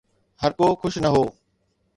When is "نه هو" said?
1.03-1.23